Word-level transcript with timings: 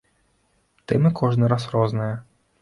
Тэмы 0.91 1.11
кожны 1.21 1.51
раз 1.55 1.69
розныя. 1.75 2.19